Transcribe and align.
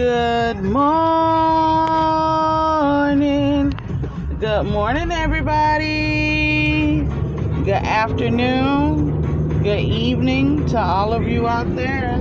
Good 0.00 0.62
morning. 0.62 0.88
Good 4.40 4.64
morning, 4.64 5.12
everybody. 5.12 7.02
Good 7.66 7.84
afternoon. 7.84 9.62
Good 9.62 9.80
evening 9.84 10.64
to 10.68 10.78
all 10.80 11.12
of 11.12 11.28
you 11.28 11.46
out 11.46 11.76
there. 11.76 12.16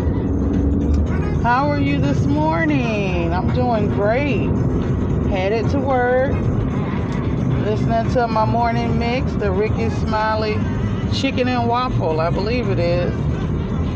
How 1.42 1.70
are 1.70 1.80
you 1.80 2.02
this 2.02 2.26
morning? 2.26 3.34
I'm 3.34 3.54
doing 3.56 3.88
great. 3.88 4.50
Headed 5.30 5.70
to 5.70 5.80
work. 5.80 6.34
Listening 7.64 8.12
to 8.12 8.28
my 8.28 8.44
morning 8.44 9.00
mix, 9.00 9.32
the 9.36 9.52
Rickey 9.54 9.90
Smiley 9.90 10.60
Chicken 11.14 11.48
and 11.48 11.70
Waffle, 11.70 12.20
I 12.20 12.30
believe 12.30 12.68
it 12.68 12.80
is. 12.80 13.39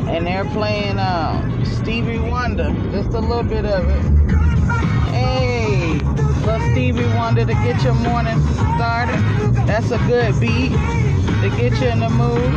And 0.08 0.28
they're 0.28 0.46
playing 0.46 1.00
um, 1.00 1.66
Stevie 1.66 2.20
Wonder, 2.20 2.70
just 2.92 3.10
a 3.10 3.20
little 3.20 3.44
bit 3.44 3.66
of 3.66 3.88
it. 3.88 4.02
Hey, 5.12 6.00
little 6.46 6.60
Stevie 6.72 7.06
Wonder 7.16 7.46
to 7.46 7.54
get 7.54 7.82
your 7.84 7.94
morning 7.94 8.40
started. 8.76 9.20
That's 9.66 9.92
a 9.92 9.98
good 10.00 10.40
beat 10.40 10.72
to 10.72 11.50
get 11.58 11.80
you 11.82 11.88
in 11.88 12.00
the 12.00 12.10
mood. 12.10 12.54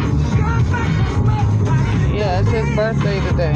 Yeah, 2.15 2.41
it's 2.41 2.51
his 2.51 2.77
birthday 2.77 3.21
today. 3.31 3.55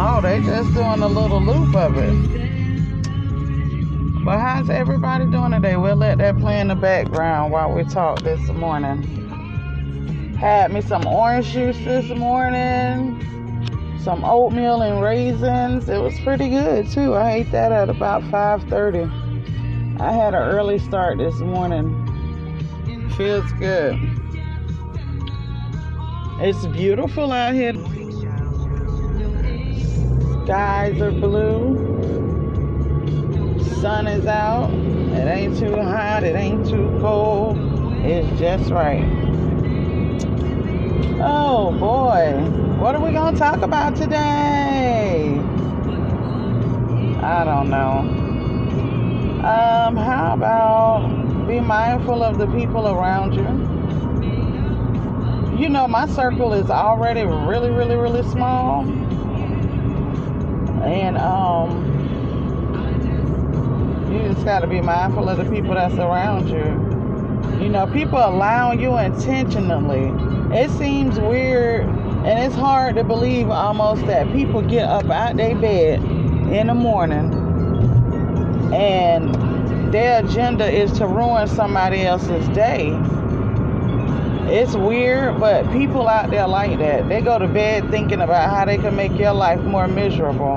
Oh, 0.00 0.20
they 0.22 0.40
just 0.40 0.72
doing 0.74 1.00
a 1.00 1.08
little 1.08 1.40
loop 1.40 1.74
of 1.74 1.96
it. 1.96 2.38
But 4.24 4.38
how's 4.38 4.70
everybody 4.70 5.26
doing 5.26 5.52
today? 5.52 5.76
We'll 5.76 5.96
let 5.96 6.18
that 6.18 6.38
play 6.38 6.60
in 6.60 6.68
the 6.68 6.74
background 6.74 7.50
while 7.52 7.72
we 7.72 7.84
talk 7.84 8.20
this 8.22 8.48
morning. 8.50 9.27
Had 10.38 10.72
me 10.72 10.80
some 10.82 11.04
orange 11.04 11.50
juice 11.50 11.76
this 11.78 12.08
morning, 12.10 13.20
some 14.04 14.24
oatmeal 14.24 14.82
and 14.82 15.02
raisins. 15.02 15.88
It 15.88 16.00
was 16.00 16.16
pretty 16.20 16.48
good 16.48 16.88
too. 16.88 17.14
I 17.14 17.32
ate 17.32 17.50
that 17.50 17.72
at 17.72 17.88
about 17.88 18.22
5:30. 18.30 19.10
I 20.00 20.12
had 20.12 20.34
an 20.34 20.42
early 20.42 20.78
start 20.78 21.18
this 21.18 21.34
morning. 21.40 21.92
Feels 23.16 23.50
good. 23.54 23.98
It's 26.40 26.66
beautiful 26.66 27.32
out 27.32 27.54
here. 27.54 27.74
Skies 30.44 31.00
are 31.00 31.10
blue. 31.10 31.76
Sun 33.80 34.06
is 34.06 34.26
out. 34.26 34.70
It 34.70 35.26
ain't 35.26 35.58
too 35.58 35.74
hot. 35.82 36.22
It 36.22 36.36
ain't 36.36 36.64
too 36.64 36.96
cold. 37.00 37.58
It's 38.04 38.38
just 38.38 38.70
right. 38.70 39.27
Oh 41.20 41.72
boy. 41.72 42.40
What 42.78 42.94
are 42.94 43.00
we 43.00 43.12
to 43.12 43.38
talk 43.38 43.62
about 43.62 43.96
today? 43.96 45.36
I 47.20 47.44
don't 47.44 47.70
know. 47.70 47.98
Um, 49.44 49.96
how 49.96 50.34
about 50.34 51.46
be 51.48 51.58
mindful 51.58 52.22
of 52.22 52.38
the 52.38 52.46
people 52.46 52.86
around 52.86 53.34
you? 53.34 53.42
You 55.60 55.68
know, 55.68 55.88
my 55.88 56.06
circle 56.06 56.52
is 56.52 56.70
already 56.70 57.24
really, 57.24 57.70
really, 57.70 57.96
really 57.96 58.22
small. 58.30 58.88
And 60.84 61.18
um 61.18 61.84
you 64.12 64.20
just 64.20 64.44
got 64.44 64.60
to 64.60 64.68
be 64.68 64.80
mindful 64.80 65.28
of 65.28 65.36
the 65.36 65.44
people 65.44 65.74
that's 65.74 65.94
around 65.94 66.48
you. 66.48 67.62
You 67.62 67.68
know, 67.68 67.88
people 67.88 68.18
allowing 68.18 68.80
you 68.80 68.96
intentionally. 68.98 70.37
It 70.52 70.70
seems 70.70 71.20
weird 71.20 71.86
and 71.86 72.38
it's 72.38 72.54
hard 72.54 72.96
to 72.96 73.04
believe 73.04 73.50
almost 73.50 74.06
that 74.06 74.32
people 74.32 74.62
get 74.62 74.84
up 74.84 75.08
out 75.10 75.36
their 75.36 75.54
bed 75.54 76.02
in 76.02 76.66
the 76.68 76.74
morning 76.74 77.32
and 78.72 79.34
their 79.92 80.24
agenda 80.24 80.70
is 80.70 80.92
to 80.98 81.06
ruin 81.06 81.46
somebody 81.48 82.02
else's 82.02 82.48
day. 82.48 82.92
It's 84.50 84.74
weird, 84.74 85.38
but 85.38 85.70
people 85.72 86.08
out 86.08 86.30
there 86.30 86.46
like 86.46 86.78
that. 86.78 87.08
They 87.08 87.20
go 87.20 87.38
to 87.38 87.46
bed 87.46 87.90
thinking 87.90 88.20
about 88.20 88.50
how 88.50 88.64
they 88.64 88.78
can 88.78 88.96
make 88.96 89.12
your 89.18 89.32
life 89.32 89.60
more 89.60 89.86
miserable. 89.86 90.56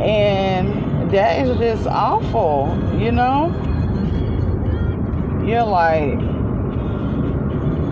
And 0.00 1.10
that 1.10 1.46
is 1.46 1.56
just 1.58 1.86
awful, 1.86 2.76
you 2.98 3.12
know? 3.12 3.48
You're 5.46 5.64
like, 5.64 6.29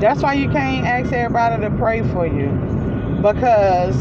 that's 0.00 0.22
why 0.22 0.34
you 0.34 0.48
can't 0.50 0.86
ask 0.86 1.12
everybody 1.12 1.60
to 1.62 1.70
pray 1.70 2.02
for 2.12 2.26
you. 2.26 2.48
Because 3.20 3.96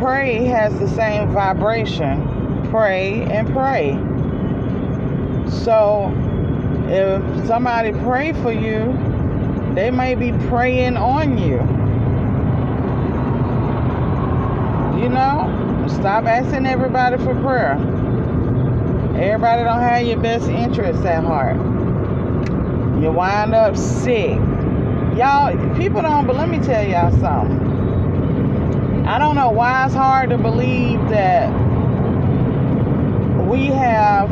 pray 0.00 0.44
has 0.44 0.78
the 0.78 0.88
same 0.88 1.32
vibration. 1.32 2.66
Pray 2.70 3.22
and 3.22 3.48
prey. 3.52 3.92
So 5.50 6.12
if 6.88 7.46
somebody 7.46 7.92
pray 7.92 8.32
for 8.34 8.52
you, 8.52 8.92
they 9.74 9.90
may 9.90 10.14
be 10.14 10.32
preying 10.48 10.96
on 10.96 11.38
you. 11.38 11.56
You 15.02 15.08
know, 15.08 15.86
stop 15.88 16.24
asking 16.24 16.66
everybody 16.66 17.16
for 17.16 17.34
prayer. 17.36 17.74
Everybody 19.16 19.64
don't 19.64 19.80
have 19.80 20.06
your 20.06 20.20
best 20.20 20.48
interests 20.48 21.04
at 21.04 21.24
heart. 21.24 21.56
You 23.00 23.12
wind 23.12 23.54
up 23.54 23.76
sick. 23.76 24.38
Y'all, 25.18 25.76
people 25.76 26.00
don't, 26.00 26.28
but 26.28 26.36
let 26.36 26.48
me 26.48 26.60
tell 26.60 26.86
y'all 26.86 27.10
something. 27.18 29.04
I 29.04 29.18
don't 29.18 29.34
know 29.34 29.50
why 29.50 29.84
it's 29.84 29.92
hard 29.92 30.30
to 30.30 30.38
believe 30.38 31.00
that 31.08 31.50
we 33.48 33.66
have 33.66 34.28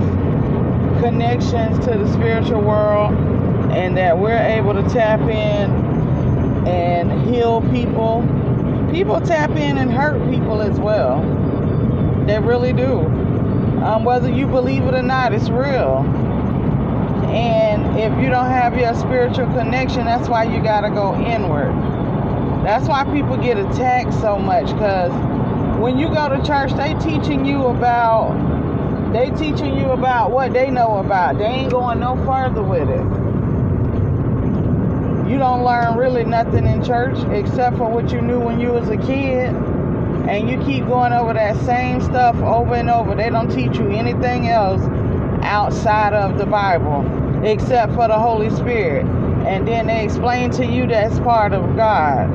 connections 1.03 1.85
to 1.87 1.99
the 1.99 2.07
spiritual 2.13 2.61
world 2.61 3.13
and 3.73 3.97
that 3.97 4.17
we're 4.17 4.39
able 4.39 4.75
to 4.75 4.89
tap 4.89 5.19
in 5.23 5.73
and 6.69 7.35
heal 7.35 7.63
people. 7.73 8.23
People 8.93 9.21
tap 9.21 9.51
in 9.57 9.79
and 9.79 9.93
hurt 9.93 10.25
people 10.31 10.63
as 10.63 10.79
well. 10.79 11.21
They 12.29 12.39
really 12.39 12.73
do. 12.73 13.01
Um, 13.83 14.05
whether 14.05 14.31
you 14.31 14.47
believe 14.47 14.85
it 14.85 14.95
or 14.95 15.03
not, 15.03 15.33
it's 15.35 15.49
real. 15.51 16.05
And 17.27 17.66
if 18.07 18.23
you 18.23 18.31
don't 18.31 18.51
have 18.51 18.79
your 18.79 18.95
spiritual 18.95 19.47
connection, 19.47 20.05
that's 20.05 20.29
why 20.29 20.45
you 20.45 20.63
got 20.63 20.83
to 20.83 20.91
go 20.91 21.17
inward. 21.17 21.73
That's 22.65 22.87
why 22.87 23.03
people 23.13 23.37
get 23.37 23.59
attacked 23.59 24.15
so 24.15 24.39
much 24.39 24.67
because 24.67 25.11
when 25.81 25.99
you 25.99 26.07
go 26.09 26.29
to 26.29 26.41
church, 26.47 26.73
they 26.75 26.95
teaching 26.95 27.45
you 27.45 27.67
about 27.67 28.55
they 29.13 29.31
teaching 29.31 29.77
you 29.77 29.91
about 29.91 30.31
what 30.31 30.53
they 30.53 30.71
know 30.71 30.99
about. 30.99 31.39
They 31.39 31.47
ain't 31.47 31.73
going 31.73 31.99
no 31.99 32.15
further 32.25 32.63
with 32.63 32.89
it. 32.89 33.05
You 35.29 35.39
don't 35.39 35.65
learn 35.65 35.97
really 35.97 36.25
nothing 36.25 36.65
in 36.65 36.85
church 36.85 37.19
except 37.31 37.77
for 37.77 37.91
what 37.91 38.13
you 38.13 38.21
knew 38.21 38.39
when 38.39 38.61
you 38.61 38.69
was 38.69 38.89
a 38.89 38.97
kid. 38.97 39.53
And 40.29 40.49
you 40.49 40.59
keep 40.65 40.87
going 40.87 41.13
over 41.13 41.33
that 41.35 41.57
same 41.65 42.01
stuff 42.01 42.37
over 42.37 42.75
and 42.75 42.91
over. 42.91 43.17
They 43.17 43.31
don't 43.31 43.51
teach 43.51 43.79
you 43.79 43.91
anything 43.91 44.49
else 44.49 44.83
outside 45.43 46.13
of 46.13 46.39
the 46.39 46.47
Bible 46.47 47.26
except 47.45 47.95
for 47.95 48.09
the 48.09 48.19
Holy 48.19 48.51
Spirit. 48.51 49.07
And 49.47 49.67
then 49.67 49.87
they 49.87 50.05
explain 50.05 50.51
to 50.53 50.67
you 50.67 50.87
that's 50.87 51.19
part 51.21 51.53
of 51.53 51.77
God. 51.77 52.29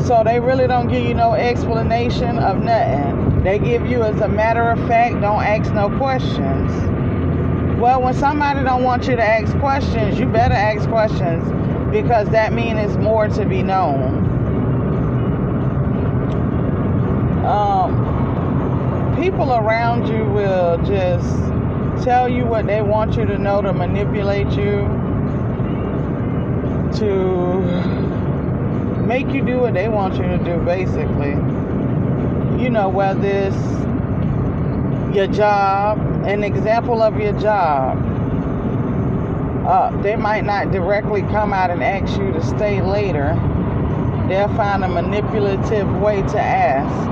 So 0.00 0.22
they 0.24 0.38
really 0.38 0.66
don't 0.66 0.88
give 0.88 1.04
you 1.04 1.14
no 1.14 1.34
explanation 1.34 2.38
of 2.38 2.62
nothing. 2.62 3.42
They 3.42 3.58
give 3.58 3.86
you 3.86 4.02
as 4.02 4.20
a 4.20 4.28
matter 4.28 4.68
of 4.68 4.78
fact, 4.86 5.20
don't 5.20 5.42
ask 5.42 5.72
no 5.72 5.88
questions. 5.96 6.70
Well, 7.78 8.02
when 8.02 8.14
somebody 8.14 8.62
don't 8.64 8.82
want 8.82 9.06
you 9.06 9.16
to 9.16 9.24
ask 9.24 9.56
questions, 9.58 10.18
you 10.18 10.26
better 10.26 10.54
ask 10.54 10.88
questions 10.88 11.44
because 11.90 12.28
that 12.30 12.52
means 12.52 12.78
it's 12.80 12.96
more 12.96 13.28
to 13.28 13.44
be 13.44 13.62
known. 13.62 14.26
Um, 17.46 19.16
people 19.16 19.52
around 19.54 20.08
you 20.08 20.24
will 20.24 20.76
just 20.84 21.47
tell 22.02 22.28
you 22.28 22.46
what 22.46 22.66
they 22.66 22.82
want 22.82 23.16
you 23.16 23.26
to 23.26 23.38
know 23.38 23.62
to 23.62 23.72
manipulate 23.72 24.48
you, 24.50 24.86
to 26.98 27.60
make 29.06 29.28
you 29.28 29.44
do 29.44 29.58
what 29.58 29.74
they 29.74 29.88
want 29.88 30.14
you 30.16 30.22
to 30.22 30.38
do, 30.38 30.58
basically. 30.64 31.30
You 32.62 32.70
know, 32.70 32.88
whether 32.88 33.26
it's 33.26 33.56
your 35.14 35.26
job, 35.26 35.98
an 36.26 36.44
example 36.44 37.02
of 37.02 37.18
your 37.18 37.32
job. 37.40 38.04
Uh, 39.66 39.90
they 40.02 40.16
might 40.16 40.44
not 40.44 40.70
directly 40.72 41.22
come 41.22 41.52
out 41.52 41.70
and 41.70 41.82
ask 41.82 42.18
you 42.18 42.32
to 42.32 42.42
stay 42.42 42.80
later. 42.80 43.34
They'll 44.28 44.54
find 44.56 44.84
a 44.84 44.88
manipulative 44.88 45.90
way 46.00 46.22
to 46.22 46.40
ask. 46.40 47.08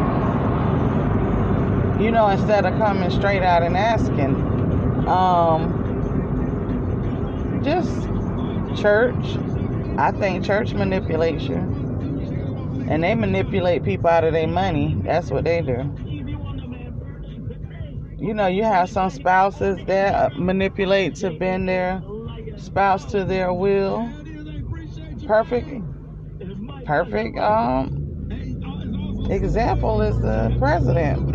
You 2.01 2.11
know, 2.11 2.29
instead 2.29 2.67
of 2.67 2.79
coming 2.79 3.11
straight 3.11 3.43
out 3.43 3.63
and 3.63 3.77
asking. 3.77 4.56
Um, 5.07 5.87
just 7.63 7.91
church. 8.81 9.39
I 9.99 10.13
think 10.13 10.45
church 10.45 10.73
manipulates 10.75 11.45
you. 11.45 11.57
And 12.89 13.03
they 13.03 13.15
manipulate 13.15 13.83
people 13.85 14.09
out 14.09 14.25
of 14.25 14.33
their 14.33 14.47
money. 14.47 14.97
That's 15.03 15.31
what 15.31 15.45
they 15.45 15.63
do. 15.63 15.93
You 18.19 18.35
know, 18.35 18.47
you 18.47 18.65
have 18.65 18.89
some 18.89 19.11
spouses 19.11 19.79
that 19.87 20.39
manipulate 20.39 21.17
to 21.17 21.31
bend 21.31 21.69
their 21.69 22.03
spouse 22.57 23.05
to 23.07 23.25
their 23.25 23.53
will. 23.53 24.09
Perfect, 25.27 25.69
perfect 26.87 27.39
um, 27.39 28.29
example 29.29 30.01
is 30.03 30.19
the 30.21 30.55
president. 30.59 31.35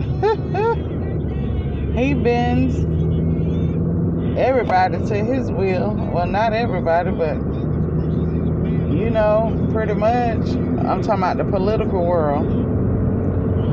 he 1.97 2.13
bends 2.13 3.00
everybody 4.41 4.97
to 4.97 5.23
his 5.23 5.51
will. 5.51 5.93
Well, 6.11 6.25
not 6.25 6.51
everybody, 6.53 7.11
but 7.11 7.35
you 8.91 9.09
know, 9.11 9.69
pretty 9.71 9.93
much. 9.93 10.49
I'm 10.49 11.01
talking 11.03 11.23
about 11.23 11.37
the 11.37 11.45
political 11.45 12.03
world. 12.05 12.47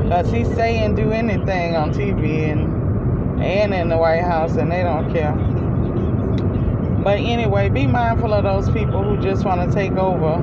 Because 0.03 0.31
he's 0.31 0.47
saying 0.55 0.95
do 0.95 1.11
anything 1.11 1.75
on 1.75 1.91
TV 1.91 2.51
and, 2.51 3.43
and 3.43 3.73
in 3.73 3.89
the 3.89 3.97
White 3.97 4.23
House, 4.23 4.55
and 4.55 4.71
they 4.71 4.83
don't 4.83 5.11
care. 5.11 5.33
But 7.03 7.19
anyway, 7.19 7.69
be 7.69 7.87
mindful 7.87 8.33
of 8.33 8.43
those 8.43 8.69
people 8.71 9.03
who 9.03 9.21
just 9.21 9.45
want 9.45 9.67
to 9.67 9.75
take 9.75 9.93
over 9.93 10.35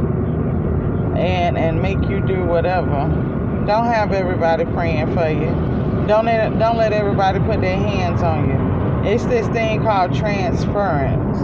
and 1.16 1.56
and 1.56 1.80
make 1.80 2.00
you 2.08 2.20
do 2.20 2.44
whatever. 2.44 3.08
Don't 3.66 3.86
have 3.86 4.12
everybody 4.12 4.64
praying 4.64 5.14
for 5.14 5.28
you. 5.28 5.50
Don't 6.06 6.26
let 6.26 6.58
don't 6.58 6.76
let 6.76 6.92
everybody 6.92 7.38
put 7.40 7.60
their 7.60 7.76
hands 7.76 8.22
on 8.22 8.48
you. 8.48 8.75
It's 9.06 9.24
this 9.26 9.46
thing 9.48 9.82
called 9.82 10.16
transference. 10.16 11.38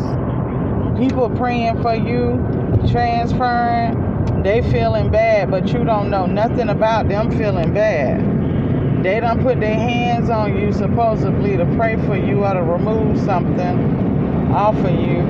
People 0.99 1.31
praying 1.31 1.81
for 1.81 1.94
you, 1.94 2.44
transferring, 2.91 4.43
they 4.43 4.62
feeling 4.73 5.12
bad, 5.12 5.49
but 5.49 5.69
you 5.73 5.85
don't 5.85 6.11
know 6.11 6.26
nothing 6.26 6.70
about 6.70 7.09
them 7.09 7.31
feeling 7.31 7.73
bad. 7.73 9.05
They 9.05 9.20
don't 9.20 9.41
put 9.43 9.61
their 9.61 9.76
hands 9.76 10.29
on 10.29 10.59
you 10.59 10.73
supposedly 10.73 11.56
to 11.56 11.64
pray 11.76 11.94
for 12.05 12.17
you 12.17 12.44
or 12.44 12.53
to 12.53 12.62
remove 12.64 13.17
something 13.20 14.53
off 14.53 14.75
of 14.76 14.91
you, 14.91 15.20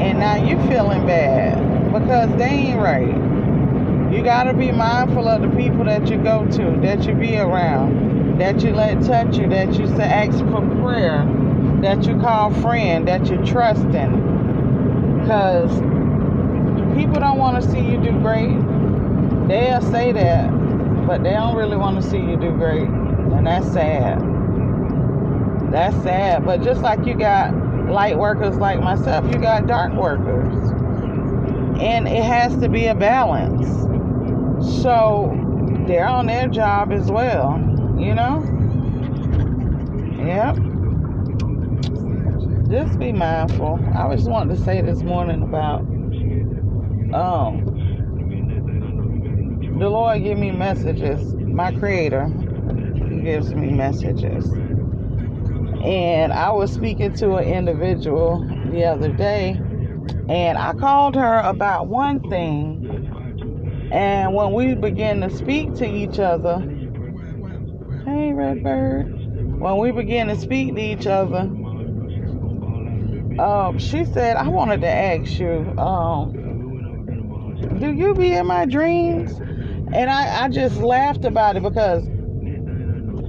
and 0.00 0.18
now 0.18 0.36
you 0.36 0.58
feeling 0.68 1.06
bad 1.06 1.92
because 1.92 2.34
they 2.38 2.72
ain't 2.72 2.80
right. 2.80 3.14
You 4.10 4.24
gotta 4.24 4.54
be 4.54 4.72
mindful 4.72 5.28
of 5.28 5.42
the 5.42 5.48
people 5.48 5.84
that 5.84 6.08
you 6.08 6.16
go 6.16 6.46
to, 6.52 6.80
that 6.80 7.06
you 7.06 7.14
be 7.14 7.36
around, 7.36 8.38
that 8.38 8.62
you 8.62 8.72
let 8.74 9.02
touch 9.02 9.36
you, 9.36 9.46
that 9.50 9.78
you 9.78 9.86
say 9.88 10.04
ask 10.04 10.38
for 10.38 10.62
prayer, 10.80 11.26
that 11.82 12.06
you 12.06 12.18
call 12.20 12.52
friend, 12.60 13.06
that 13.08 13.28
you 13.28 13.44
trusting. 13.44 15.20
Because 15.20 15.70
people 16.96 17.20
don't 17.20 17.38
want 17.38 17.62
to 17.62 17.70
see 17.70 17.80
you 17.80 17.98
do 17.98 18.12
great. 18.20 18.56
They'll 19.48 19.82
say 19.82 20.12
that, 20.12 20.50
but 21.06 21.22
they 21.22 21.30
don't 21.30 21.56
really 21.56 21.76
want 21.76 22.02
to 22.02 22.08
see 22.08 22.18
you 22.18 22.36
do 22.36 22.50
great. 22.52 22.88
And 22.88 23.46
that's 23.46 23.70
sad. 23.72 24.20
That's 25.70 25.96
sad. 26.02 26.44
But 26.44 26.62
just 26.62 26.80
like 26.80 27.04
you 27.06 27.14
got 27.14 27.54
light 27.88 28.18
workers 28.18 28.56
like 28.56 28.80
myself, 28.80 29.32
you 29.32 29.40
got 29.40 29.66
dark 29.66 29.92
workers. 29.92 30.72
And 31.80 32.08
it 32.08 32.24
has 32.24 32.56
to 32.56 32.68
be 32.68 32.86
a 32.86 32.94
balance. 32.94 33.66
So 34.82 35.32
they're 35.86 36.08
on 36.08 36.26
their 36.26 36.48
job 36.48 36.92
as 36.92 37.10
well, 37.10 37.58
you 37.98 38.14
know? 38.14 38.42
Yep. 40.24 40.65
Just 42.70 42.98
be 42.98 43.12
mindful. 43.12 43.80
I 43.94 44.14
just 44.14 44.28
wanted 44.28 44.56
to 44.56 44.64
say 44.64 44.80
this 44.82 45.02
morning 45.02 45.42
about 45.42 45.80
um 47.14 47.64
the 49.78 49.88
Lord 49.88 50.22
give 50.22 50.38
me 50.38 50.50
messages. 50.50 51.34
My 51.34 51.72
creator 51.72 52.28
gives 53.22 53.54
me 53.54 53.72
messages 53.72 54.50
and 55.86 56.32
I 56.32 56.50
was 56.50 56.72
speaking 56.72 57.14
to 57.14 57.36
an 57.36 57.46
individual 57.46 58.44
the 58.70 58.84
other 58.84 59.12
day, 59.12 59.50
and 60.28 60.58
I 60.58 60.72
called 60.72 61.14
her 61.14 61.38
about 61.40 61.86
one 61.86 62.20
thing. 62.28 63.88
And 63.92 64.34
when 64.34 64.52
we 64.52 64.74
began 64.74 65.20
to 65.20 65.30
speak 65.30 65.74
to 65.76 65.86
each 65.86 66.18
other, 66.18 66.58
hey, 68.04 68.32
Redbird, 68.32 69.12
when 69.60 69.78
we 69.78 69.92
began 69.92 70.26
to 70.26 70.36
speak 70.36 70.74
to 70.74 70.80
each 70.80 71.06
other, 71.06 71.48
um, 73.38 73.78
she 73.78 74.04
said, 74.04 74.36
I 74.36 74.48
wanted 74.48 74.80
to 74.82 74.88
ask 74.88 75.38
you, 75.38 75.74
um, 75.78 76.32
do 77.78 77.92
you 77.92 78.14
be 78.14 78.34
in 78.34 78.46
my 78.46 78.64
dreams? 78.64 79.32
And 79.92 80.10
I, 80.10 80.44
I 80.44 80.48
just 80.48 80.76
laughed 80.78 81.24
about 81.24 81.56
it 81.56 81.62
because 81.62 82.04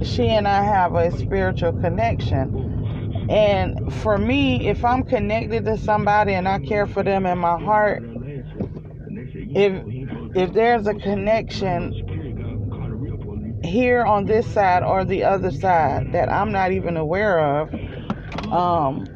she 0.02 0.28
and 0.28 0.48
I 0.48 0.62
have 0.64 0.94
a 0.94 1.16
spiritual 1.16 1.72
connection. 1.72 3.26
And 3.28 3.92
for 3.92 4.16
me, 4.16 4.68
if 4.68 4.84
I'm 4.84 5.02
connected 5.02 5.64
to 5.66 5.76
somebody 5.76 6.32
and 6.34 6.48
I 6.48 6.60
care 6.60 6.86
for 6.86 7.02
them 7.02 7.26
in 7.26 7.38
my 7.38 7.58
heart, 7.58 8.02
if 9.54 9.82
if 10.34 10.52
there's 10.52 10.86
a 10.86 10.94
connection 10.94 11.92
here 13.64 14.04
on 14.04 14.24
this 14.24 14.46
side 14.46 14.82
or 14.82 15.04
the 15.04 15.24
other 15.24 15.50
side 15.50 16.12
that 16.12 16.30
I'm 16.32 16.52
not 16.52 16.72
even 16.72 16.96
aware 16.96 17.38
of, 17.38 17.74
um, 18.52 19.06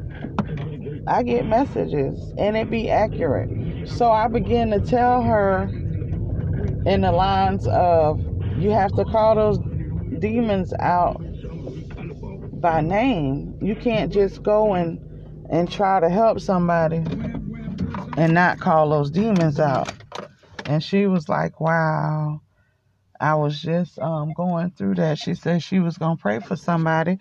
I 1.07 1.23
get 1.23 1.47
messages 1.47 2.33
and 2.39 2.57
it 2.57 2.71
be 2.71 2.91
accurate. 2.91 3.89
So 3.89 4.11
I 4.11 4.29
begin 4.29 4.71
to 4.71 4.81
tell 4.81 5.23
her 5.23 5.63
in 6.87 7.01
the 7.01 7.13
lines 7.13 7.67
of 7.67 8.21
you 8.59 8.71
have 8.71 8.93
to 8.97 9.05
call 9.05 9.35
those 9.35 9.59
demons 10.21 10.73
out 10.79 11.21
by 12.61 12.81
name. 12.81 13.59
You 13.61 13.75
can't 13.75 14.13
just 14.13 14.43
go 14.43 14.75
and 14.75 15.01
and 15.51 15.71
try 15.71 16.01
to 16.01 16.09
help 16.09 16.41
somebody 16.41 17.05
and 18.17 18.33
not 18.33 18.61
call 18.61 18.91
those 18.91 19.11
demons 19.11 19.59
out. 19.61 19.93
And 20.67 20.83
she 20.83 21.07
was 21.07 21.29
like, 21.29 21.61
"Wow." 21.61 22.41
I 23.21 23.37
was 23.37 23.61
just 23.63 24.01
um, 24.01 24.33
going 24.33 24.73
through 24.73 24.97
that. 24.97 25.17
She 25.17 25.35
said 25.35 25.63
she 25.63 25.79
was 25.79 25.97
going 25.97 26.17
to 26.17 26.21
pray 26.21 26.41
for 26.41 26.57
somebody, 26.57 27.19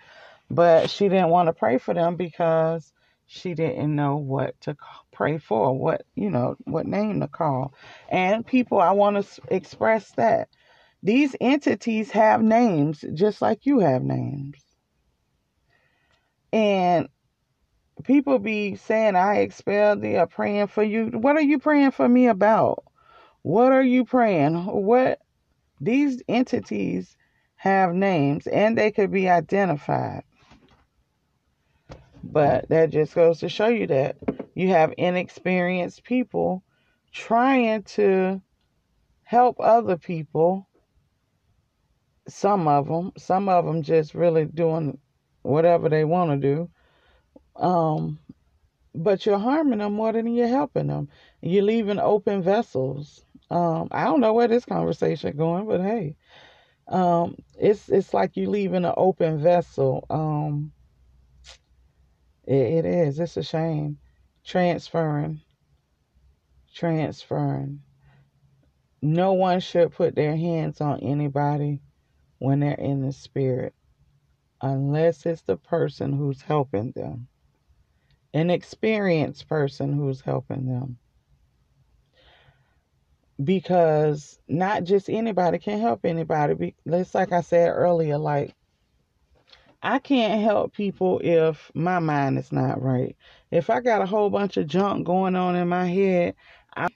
but 0.49 0.89
she 0.89 1.09
didn't 1.09 1.29
want 1.29 1.47
to 1.47 1.53
pray 1.53 1.77
for 1.77 1.93
them 1.93 2.15
because 2.15 2.91
she 3.31 3.53
didn't 3.53 3.95
know 3.95 4.17
what 4.17 4.59
to 4.61 4.75
pray 5.13 5.37
for, 5.37 5.77
what, 5.77 6.03
you 6.15 6.29
know, 6.29 6.57
what 6.65 6.85
name 6.85 7.21
to 7.21 7.29
call. 7.29 7.73
And 8.09 8.45
people, 8.45 8.81
I 8.81 8.91
want 8.91 9.25
to 9.25 9.41
express 9.47 10.11
that 10.11 10.49
these 11.01 11.33
entities 11.39 12.11
have 12.11 12.41
names 12.41 13.05
just 13.13 13.41
like 13.41 13.65
you 13.65 13.79
have 13.79 14.03
names. 14.03 14.61
And 16.51 17.07
people 18.03 18.37
be 18.37 18.75
saying, 18.75 19.15
I 19.15 19.37
expelled 19.37 20.01
thee 20.01 20.17
or 20.17 20.27
praying 20.27 20.67
for 20.67 20.83
you. 20.83 21.05
What 21.07 21.37
are 21.37 21.41
you 21.41 21.57
praying 21.57 21.91
for 21.91 22.09
me 22.09 22.27
about? 22.27 22.83
What 23.43 23.71
are 23.71 23.81
you 23.81 24.03
praying? 24.03 24.65
What 24.65 25.19
these 25.79 26.21
entities 26.27 27.15
have 27.55 27.93
names 27.93 28.45
and 28.45 28.77
they 28.77 28.91
could 28.91 29.09
be 29.09 29.29
identified. 29.29 30.23
But 32.23 32.69
that 32.69 32.91
just 32.91 33.15
goes 33.15 33.39
to 33.39 33.49
show 33.49 33.67
you 33.67 33.87
that 33.87 34.17
you 34.53 34.69
have 34.69 34.93
inexperienced 34.97 36.03
people 36.03 36.63
trying 37.11 37.83
to 37.83 38.41
help 39.23 39.57
other 39.59 39.97
people 39.97 40.67
some 42.27 42.67
of 42.67 42.87
them. 42.87 43.11
Some 43.17 43.49
of 43.49 43.65
them 43.65 43.81
just 43.83 44.13
really 44.13 44.45
doing 44.45 44.97
whatever 45.41 45.89
they 45.89 46.05
want 46.05 46.31
to 46.31 46.37
do. 46.37 46.69
Um, 47.55 48.19
but 48.93 49.25
you're 49.25 49.39
harming 49.39 49.79
them 49.79 49.93
more 49.93 50.11
than 50.11 50.27
you're 50.27 50.47
helping 50.47 50.87
them. 50.87 51.09
You're 51.41 51.63
leaving 51.63 51.99
open 51.99 52.41
vessels. 52.43 53.25
Um, 53.49 53.87
I 53.91 54.05
don't 54.05 54.21
know 54.21 54.33
where 54.33 54.47
this 54.47 54.65
conversation 54.65 55.35
going, 55.35 55.65
but 55.65 55.81
hey, 55.81 56.15
um, 56.87 57.35
it's 57.59 57.89
it's 57.89 58.13
like 58.13 58.35
you're 58.35 58.49
leaving 58.49 58.85
an 58.85 58.93
open 58.95 59.41
vessel. 59.41 60.05
Um, 60.09 60.71
it, 62.51 62.85
it 62.85 62.85
is. 62.85 63.19
It's 63.19 63.37
a 63.37 63.43
shame. 63.43 63.97
Transferring, 64.43 65.41
transferring. 66.75 67.81
No 69.01 69.33
one 69.33 69.61
should 69.61 69.93
put 69.93 70.15
their 70.15 70.35
hands 70.35 70.81
on 70.81 70.99
anybody 70.99 71.79
when 72.39 72.59
they're 72.59 72.73
in 72.73 73.01
the 73.01 73.13
spirit 73.13 73.73
unless 74.61 75.25
it's 75.25 75.43
the 75.43 75.57
person 75.57 76.13
who's 76.13 76.41
helping 76.41 76.91
them, 76.91 77.27
an 78.33 78.49
experienced 78.49 79.47
person 79.47 79.93
who's 79.93 80.21
helping 80.21 80.65
them. 80.65 80.97
Because 83.43 84.39
not 84.47 84.83
just 84.83 85.09
anybody 85.09 85.57
can 85.57 85.79
help 85.79 86.05
anybody. 86.05 86.75
It's 86.85 87.15
like 87.15 87.31
I 87.31 87.41
said 87.41 87.69
earlier, 87.69 88.17
like 88.17 88.53
I 89.83 89.99
can't 89.99 90.41
help 90.41 90.73
people 90.73 91.19
if 91.23 91.71
my 91.75 91.99
mind 91.99 92.37
is 92.39 92.51
not 92.51 92.81
right. 92.81 93.15
If 93.51 93.69
I 93.69 93.81
got 93.81 94.01
a 94.01 94.05
whole 94.05 94.29
bunch 94.29 94.57
of 94.57 94.67
junk 94.67 95.05
going 95.05 95.35
on 95.35 95.55
in 95.55 95.67
my 95.69 95.87
head, 95.87 96.35
I, 96.75 96.87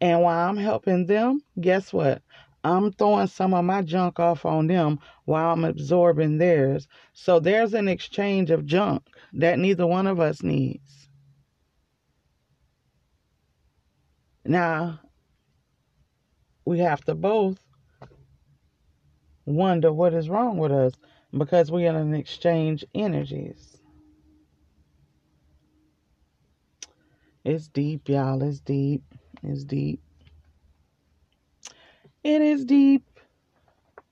And 0.00 0.22
while 0.22 0.48
I'm 0.48 0.56
helping 0.56 1.06
them, 1.06 1.40
guess 1.60 1.92
what? 1.92 2.22
I'm 2.64 2.92
throwing 2.92 3.28
some 3.28 3.54
of 3.54 3.64
my 3.64 3.82
junk 3.82 4.20
off 4.20 4.44
on 4.44 4.66
them 4.66 4.98
while 5.24 5.52
I'm 5.52 5.64
absorbing 5.64 6.38
theirs. 6.38 6.88
So 7.14 7.40
there's 7.40 7.74
an 7.74 7.88
exchange 7.88 8.50
of 8.50 8.66
junk 8.66 9.04
that 9.34 9.58
neither 9.58 9.86
one 9.86 10.06
of 10.06 10.20
us 10.20 10.42
needs. 10.42 11.08
Now, 14.44 15.00
we 16.64 16.80
have 16.80 17.02
to 17.04 17.14
both 17.14 17.58
wonder 19.48 19.92
what 19.92 20.14
is 20.14 20.28
wrong 20.28 20.58
with 20.58 20.72
us 20.72 20.92
because 21.36 21.70
we're 21.70 21.90
going 21.90 22.12
to 22.12 22.18
exchange 22.18 22.84
energies. 22.94 23.78
It's 27.44 27.68
deep, 27.68 28.08
y'all. 28.08 28.42
It's 28.42 28.60
deep. 28.60 29.02
It's 29.42 29.64
deep. 29.64 30.00
It 32.22 32.42
is 32.42 32.64
deep. 32.64 33.04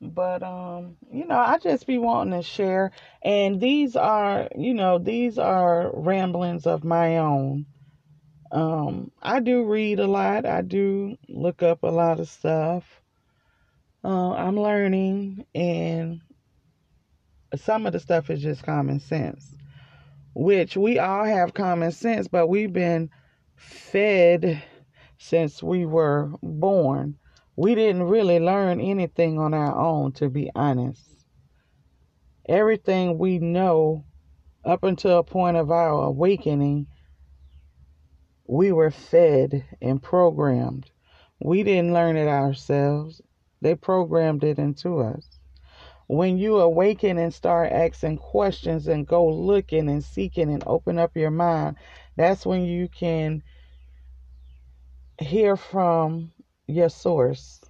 But 0.00 0.42
um, 0.42 0.96
you 1.10 1.26
know, 1.26 1.38
I 1.38 1.58
just 1.58 1.86
be 1.86 1.98
wanting 1.98 2.38
to 2.38 2.42
share 2.42 2.92
and 3.22 3.60
these 3.60 3.96
are, 3.96 4.48
you 4.56 4.74
know, 4.74 4.98
these 4.98 5.38
are 5.38 5.90
ramblings 5.92 6.66
of 6.66 6.84
my 6.84 7.18
own. 7.18 7.66
Um, 8.52 9.10
I 9.22 9.40
do 9.40 9.64
read 9.64 9.98
a 9.98 10.06
lot. 10.06 10.46
I 10.46 10.62
do 10.62 11.16
look 11.28 11.62
up 11.62 11.82
a 11.82 11.88
lot 11.88 12.20
of 12.20 12.28
stuff. 12.28 12.84
Uh, 14.06 14.34
I'm 14.34 14.56
learning, 14.56 15.44
and 15.52 16.20
some 17.56 17.86
of 17.86 17.92
the 17.92 17.98
stuff 17.98 18.30
is 18.30 18.40
just 18.40 18.62
common 18.62 19.00
sense, 19.00 19.56
which 20.32 20.76
we 20.76 21.00
all 21.00 21.24
have 21.24 21.54
common 21.54 21.90
sense, 21.90 22.28
but 22.28 22.46
we've 22.46 22.72
been 22.72 23.10
fed 23.56 24.62
since 25.18 25.60
we 25.60 25.86
were 25.86 26.30
born. 26.40 27.16
We 27.56 27.74
didn't 27.74 28.04
really 28.04 28.38
learn 28.38 28.80
anything 28.80 29.40
on 29.40 29.52
our 29.52 29.76
own, 29.76 30.12
to 30.12 30.28
be 30.28 30.52
honest. 30.54 31.02
Everything 32.48 33.18
we 33.18 33.40
know 33.40 34.04
up 34.64 34.84
until 34.84 35.18
a 35.18 35.24
point 35.24 35.56
of 35.56 35.72
our 35.72 36.04
awakening, 36.04 36.86
we 38.46 38.70
were 38.70 38.92
fed 38.92 39.64
and 39.82 40.00
programmed. 40.00 40.88
We 41.40 41.64
didn't 41.64 41.92
learn 41.92 42.16
it 42.16 42.28
ourselves, 42.28 43.20
they 43.60 43.74
programmed 43.74 44.44
it 44.44 44.58
into 44.58 44.98
us. 45.00 45.26
When 46.08 46.38
you 46.38 46.60
awaken 46.60 47.18
and 47.18 47.34
start 47.34 47.72
asking 47.72 48.18
questions 48.18 48.86
and 48.86 49.06
go 49.06 49.28
looking 49.28 49.88
and 49.88 50.04
seeking 50.04 50.52
and 50.52 50.62
open 50.66 50.98
up 50.98 51.16
your 51.16 51.32
mind, 51.32 51.76
that's 52.16 52.46
when 52.46 52.62
you 52.62 52.88
can 52.88 53.42
hear 55.18 55.56
from 55.56 56.32
your 56.66 56.88
source. 56.88 57.60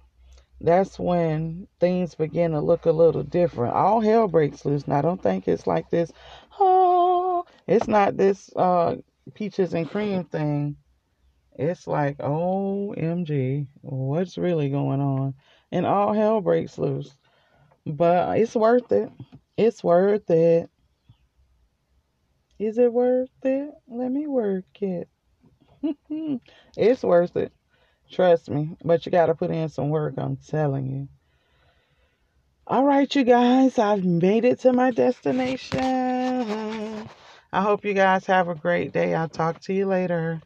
That's 0.59 0.97
when 0.97 1.67
things 1.79 2.15
begin 2.15 2.51
to 2.51 2.61
look 2.61 2.85
a 2.85 2.91
little 2.91 3.23
different. 3.23 3.75
All 3.75 4.01
hell 4.01 4.27
breaks 4.27 4.65
loose. 4.65 4.87
Now, 4.87 5.01
don't 5.01 5.21
think 5.21 5.47
it's 5.47 5.67
like 5.67 5.89
this. 5.89 6.11
Oh, 6.59 7.45
it's 7.67 7.87
not 7.87 8.17
this 8.17 8.49
uh, 8.55 8.95
peaches 9.33 9.73
and 9.73 9.89
cream 9.89 10.23
thing. 10.25 10.77
It's 11.53 11.87
like, 11.87 12.17
OMG, 12.19 13.67
what's 13.81 14.37
really 14.37 14.69
going 14.69 15.01
on? 15.01 15.35
And 15.71 15.85
all 15.85 16.13
hell 16.13 16.41
breaks 16.41 16.77
loose. 16.77 17.15
But 17.85 18.39
it's 18.39 18.55
worth 18.55 18.91
it. 18.91 19.11
It's 19.57 19.83
worth 19.83 20.29
it. 20.29 20.69
Is 22.59 22.77
it 22.77 22.91
worth 22.91 23.29
it? 23.43 23.71
Let 23.87 24.11
me 24.11 24.27
work 24.27 24.65
it. 24.81 25.09
it's 26.77 27.03
worth 27.03 27.35
it. 27.37 27.51
Trust 28.11 28.49
me. 28.49 28.75
But 28.83 29.05
you 29.05 29.11
got 29.11 29.27
to 29.27 29.35
put 29.35 29.51
in 29.51 29.69
some 29.69 29.89
work, 29.89 30.15
I'm 30.17 30.37
telling 30.37 30.87
you. 30.87 31.07
All 32.67 32.83
right, 32.83 33.13
you 33.15 33.23
guys, 33.23 33.79
I've 33.79 34.03
made 34.03 34.43
it 34.43 34.59
to 34.61 34.73
my 34.73 34.91
destination. 34.91 35.79
I 37.53 37.61
hope 37.61 37.85
you 37.85 37.93
guys 37.93 38.25
have 38.25 38.49
a 38.49 38.55
great 38.55 38.91
day. 38.91 39.15
I'll 39.15 39.29
talk 39.29 39.61
to 39.61 39.73
you 39.73 39.85
later. 39.85 40.41